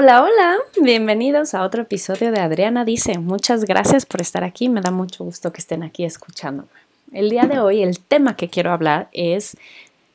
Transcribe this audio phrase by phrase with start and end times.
[0.00, 3.18] Hola, hola, bienvenidos a otro episodio de Adriana Dice.
[3.18, 6.68] Muchas gracias por estar aquí, me da mucho gusto que estén aquí escuchándome.
[7.10, 9.56] El día de hoy el tema que quiero hablar es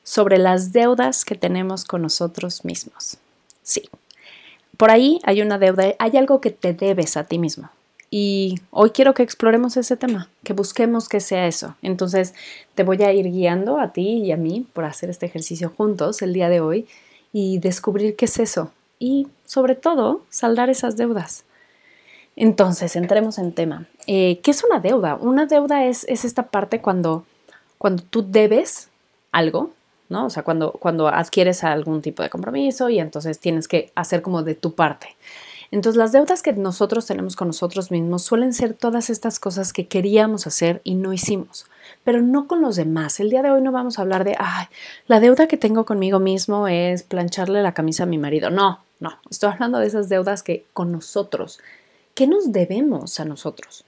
[0.02, 3.18] sobre las deudas que tenemos con nosotros mismos.
[3.62, 3.90] Sí,
[4.78, 7.70] por ahí hay una deuda, hay algo que te debes a ti mismo.
[8.10, 11.76] Y hoy quiero que exploremos ese tema, que busquemos que sea eso.
[11.82, 12.34] Entonces
[12.74, 16.22] te voy a ir guiando a ti y a mí por hacer este ejercicio juntos
[16.22, 16.88] el día de hoy
[17.34, 18.72] y descubrir qué es eso.
[19.04, 21.44] Y sobre todo, saldar esas deudas.
[22.38, 23.86] Entonces, entremos en tema.
[24.08, 25.16] Eh, ¿Qué es una deuda?
[25.16, 27.26] Una deuda es, es esta parte cuando,
[27.78, 28.88] cuando tú debes
[29.34, 29.72] algo,
[30.08, 30.28] ¿no?
[30.28, 34.42] O sea, cuando, cuando adquieres algún tipo de compromiso y entonces tienes que hacer como
[34.42, 35.18] de tu parte.
[35.74, 39.88] Entonces, las deudas que nosotros tenemos con nosotros mismos suelen ser todas estas cosas que
[39.88, 41.66] queríamos hacer y no hicimos,
[42.04, 43.20] pero no con los demás.
[43.20, 44.68] El día de hoy no vamos a hablar de, ay,
[45.08, 48.52] la deuda que tengo conmigo mismo es plancharle la camisa a mi marido.
[48.52, 51.60] No, no, estoy hablando de esas deudas que con nosotros.
[52.14, 53.84] ¿Qué nos debemos a nosotros?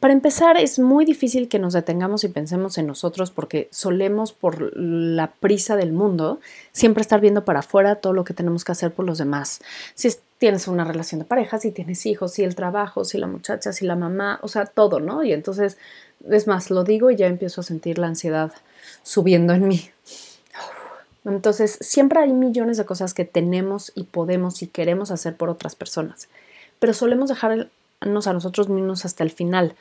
[0.00, 4.76] Para empezar, es muy difícil que nos detengamos y pensemos en nosotros porque solemos, por
[4.76, 6.38] la prisa del mundo,
[6.72, 9.60] siempre estar viendo para afuera todo lo que tenemos que hacer por los demás.
[9.94, 13.72] Si tienes una relación de pareja, si tienes hijos, si el trabajo, si la muchacha,
[13.72, 15.24] si la mamá, o sea, todo, ¿no?
[15.24, 15.78] Y entonces,
[16.28, 18.52] es más, lo digo y ya empiezo a sentir la ansiedad
[19.02, 19.90] subiendo en mí.
[21.24, 25.74] Entonces, siempre hay millones de cosas que tenemos y podemos y queremos hacer por otras
[25.74, 26.28] personas,
[26.78, 27.68] pero solemos dejar
[28.00, 29.74] a nosotros mismos hasta el final.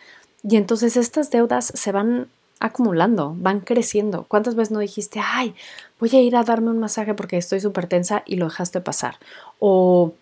[0.43, 2.27] Y entonces estas deudas se van
[2.59, 4.25] acumulando, van creciendo.
[4.27, 5.55] ¿Cuántas veces no dijiste, ay,
[5.99, 9.17] voy a ir a darme un masaje porque estoy súper tensa y lo dejaste pasar?
[9.59, 10.13] O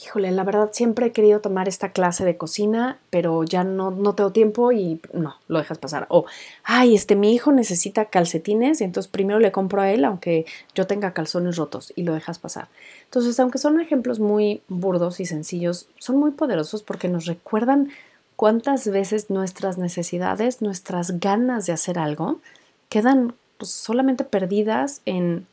[0.00, 4.14] híjole, la verdad siempre he querido tomar esta clase de cocina, pero ya no, no
[4.14, 6.06] tengo tiempo y no, lo dejas pasar.
[6.08, 6.24] O,
[6.64, 10.86] ay, este, mi hijo necesita calcetines y entonces primero le compro a él aunque yo
[10.86, 12.68] tenga calzones rotos y lo dejas pasar.
[13.04, 17.90] Entonces, aunque son ejemplos muy burdos y sencillos, son muy poderosos porque nos recuerdan
[18.36, 22.40] cuántas veces nuestras necesidades, nuestras ganas de hacer algo,
[22.88, 25.46] quedan pues, solamente perdidas en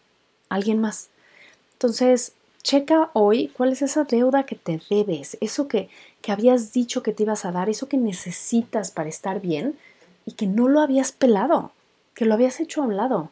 [0.48, 1.10] alguien más.
[1.74, 2.34] Entonces,
[2.70, 5.90] Checa hoy cuál es esa deuda que te debes, eso que,
[6.22, 9.76] que habías dicho que te ibas a dar, eso que necesitas para estar bien
[10.24, 11.72] y que no lo habías pelado,
[12.14, 13.32] que lo habías hecho a un lado,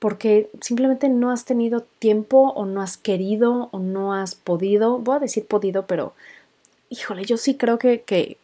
[0.00, 5.14] porque simplemente no has tenido tiempo o no has querido o no has podido, voy
[5.14, 6.14] a decir podido, pero
[6.90, 8.36] híjole, yo sí creo que, que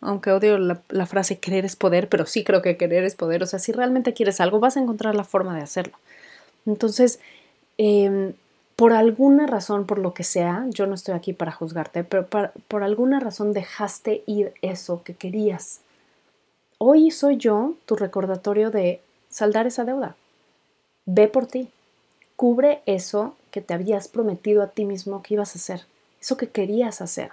[0.00, 3.46] aunque odio la, frase querer es poder, pero sí creo que querer es poder, o
[3.46, 5.98] sea, si realmente quieres algo, vas a encontrar la forma de hacerlo.
[6.64, 7.20] Entonces,
[7.76, 8.32] eh,
[8.76, 12.82] por alguna razón, por lo que sea, yo no estoy aquí para juzgarte, pero por,
[12.82, 15.80] alguna razón dejaste ir eso que querías.
[16.76, 19.00] Hoy soy yo tu recordatorio de
[19.30, 20.14] saldar esa deuda.
[21.06, 21.70] Ve por ti.
[22.36, 25.86] Cubre eso que te habías prometido a ti mismo que ibas a hacer,
[26.20, 27.30] eso que querías hacer.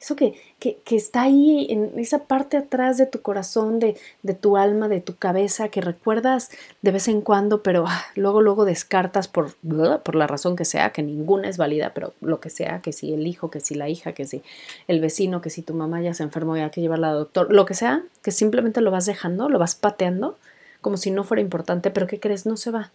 [0.00, 4.56] Eso que, que, está ahí en esa parte atrás de tu corazón, de, de, tu
[4.56, 6.50] alma, de tu cabeza, que recuerdas
[6.82, 9.56] de vez en cuando, pero ah, luego, luego descartas por,
[10.04, 13.12] por la razón que sea, que ninguna es válida, pero lo que sea, que si
[13.12, 14.42] el hijo, que si la hija, que si
[14.86, 17.52] el vecino, que si tu mamá ya se enfermó y hay que llevarla al doctor,
[17.52, 20.38] lo que sea, que simplemente lo vas dejando, lo vas pateando,
[20.80, 22.46] como si no fuera importante, pero ¿qué crees?
[22.46, 22.92] No se va.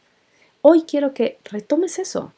[0.61, 2.31] Hoy quiero que retomes eso,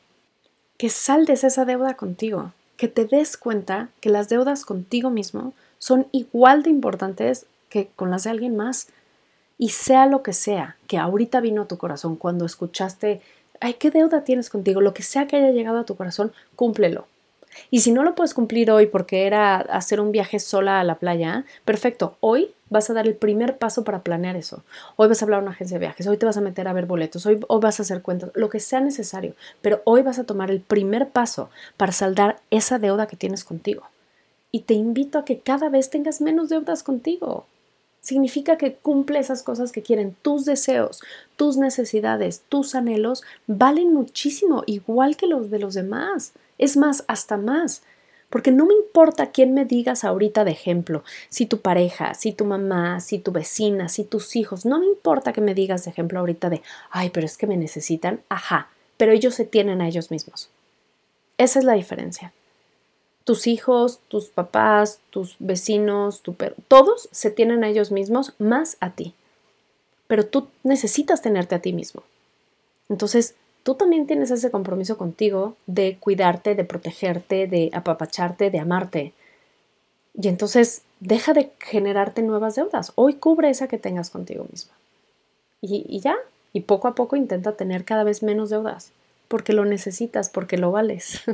[0.79, 6.07] que saldes esa deuda contigo, que te des cuenta que las deudas contigo mismo son
[6.11, 8.87] igual de importantes que con las de alguien más.
[9.57, 13.21] Y sea lo que sea que ahorita vino a tu corazón cuando escuchaste,
[13.61, 14.81] ay, ¿qué deuda tienes contigo?
[14.81, 17.07] Lo que sea que haya llegado a tu corazón, cúmplelo.
[17.71, 20.95] Y si no lo puedes cumplir hoy porque era hacer un viaje sola a la
[20.95, 24.63] playa, perfecto, hoy vas a dar el primer paso para planear eso.
[24.95, 26.73] Hoy vas a hablar a una agencia de viajes, hoy te vas a meter a
[26.73, 30.23] ver boletos, hoy, vas a hacer cuentas, lo que sea necesario, pero hoy vas a
[30.23, 33.83] tomar el primer paso para saldar esa deuda que tienes contigo.
[34.51, 37.45] Y te invito a que cada vez tengas menos deudas contigo.
[38.05, 41.01] Significa que cumple esas cosas que quieren tus deseos,
[41.37, 46.33] tus necesidades, tus anhelos, valen muchísimo, igual que los de los demás.
[46.59, 47.81] Es más, hasta más.
[48.29, 52.45] Porque no me importa quién me digas ahorita de ejemplo, si tu pareja, si tu
[52.45, 56.19] mamá, si tu vecina, si tus hijos, no me importa que me digas de ejemplo
[56.19, 56.61] ahorita de,
[56.91, 60.51] ay, pero es que me necesitan, ajá, pero ellos se tienen a ellos mismos.
[61.39, 62.33] Esa es la diferencia.
[63.25, 68.77] Tus hijos, tus papás, tus vecinos, tu perro, todos se tienen a ellos mismos más
[68.79, 69.13] a ti.
[70.07, 72.03] Pero tú necesitas tenerte a ti mismo.
[72.87, 79.13] Entonces, tú también tienes ese compromiso contigo de cuidarte, de protegerte, de apapacharte, de amarte.
[80.13, 82.91] Y entonces deja de generarte nuevas deudas.
[82.95, 84.73] Hoy cubre esa que tengas contigo misma.
[85.61, 86.15] Y, ya,
[86.53, 88.91] y poco a poco intenta tener cada vez menos deudas,
[89.27, 91.21] porque lo necesitas, porque lo vales.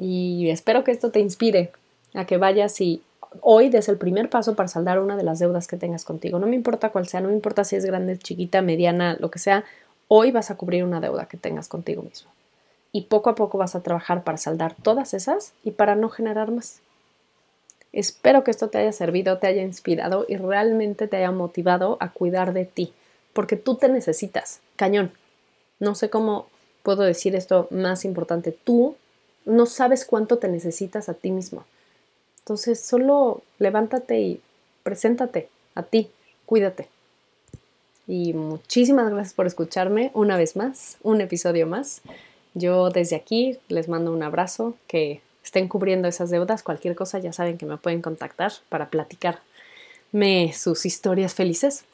[0.00, 1.72] Y espero que esto te inspire
[2.14, 3.02] a que vayas y
[3.40, 6.38] hoy des el primer paso para saldar una de las deudas que tengas contigo.
[6.38, 9.38] No me importa cuál sea, no me importa si es grande, chiquita, mediana, lo que
[9.38, 9.64] sea,
[10.06, 12.30] hoy vas a cubrir una deuda que tengas contigo mismo.
[12.92, 16.50] Y poco a poco vas a trabajar para saldar todas esas y para no generar
[16.50, 16.80] más.
[17.92, 22.10] Espero que esto te haya servido, te haya inspirado y realmente te haya motivado a
[22.12, 22.92] cuidar de ti,
[23.32, 25.12] porque tú te necesitas, cañón.
[25.80, 26.48] No sé cómo
[26.82, 28.52] puedo decir esto más importante.
[28.52, 28.96] Tú
[29.48, 31.64] no sabes cuánto te necesitas a ti mismo.
[32.40, 34.40] Entonces solo levántate y
[34.82, 36.10] preséntate a ti,
[36.46, 36.88] cuídate.
[38.06, 42.02] Y muchísimas gracias por escucharme una vez más, un episodio más.
[42.54, 47.32] Yo desde aquí les mando un abrazo, que estén cubriendo esas deudas, cualquier cosa ya
[47.32, 51.84] saben que me pueden contactar para platicarme sus historias felices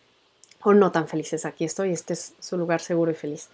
[0.62, 1.44] o no tan felices.
[1.44, 3.48] Aquí estoy, este es su lugar seguro y feliz.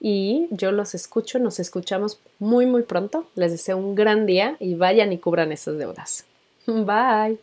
[0.00, 3.26] Y yo los escucho, nos escuchamos muy muy pronto.
[3.34, 6.24] Les deseo un gran día y vayan y cubran esas deudas.
[6.66, 7.38] Bye.